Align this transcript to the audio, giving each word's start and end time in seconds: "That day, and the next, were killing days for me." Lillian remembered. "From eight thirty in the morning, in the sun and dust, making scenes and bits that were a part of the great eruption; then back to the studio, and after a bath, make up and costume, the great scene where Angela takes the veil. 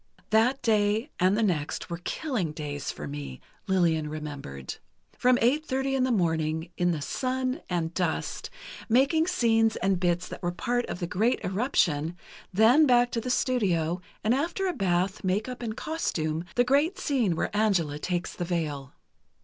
"That 0.31 0.63
day, 0.63 1.11
and 1.19 1.37
the 1.37 1.43
next, 1.43 1.91
were 1.91 1.99
killing 2.03 2.53
days 2.53 2.89
for 2.89 3.05
me." 3.07 3.39
Lillian 3.67 4.09
remembered. 4.09 4.77
"From 5.15 5.37
eight 5.41 5.63
thirty 5.63 5.93
in 5.93 6.05
the 6.05 6.11
morning, 6.11 6.71
in 6.75 6.89
the 6.89 7.03
sun 7.03 7.61
and 7.69 7.93
dust, 7.93 8.49
making 8.89 9.27
scenes 9.27 9.75
and 9.75 9.99
bits 9.99 10.27
that 10.29 10.41
were 10.41 10.49
a 10.49 10.55
part 10.55 10.87
of 10.87 11.01
the 11.01 11.05
great 11.05 11.39
eruption; 11.43 12.17
then 12.51 12.87
back 12.87 13.11
to 13.11 13.21
the 13.21 13.29
studio, 13.29 14.01
and 14.23 14.33
after 14.33 14.65
a 14.67 14.73
bath, 14.73 15.23
make 15.23 15.47
up 15.47 15.61
and 15.61 15.77
costume, 15.77 16.45
the 16.55 16.63
great 16.63 16.97
scene 16.97 17.35
where 17.35 17.55
Angela 17.55 17.99
takes 17.99 18.33
the 18.33 18.43
veil. 18.43 18.93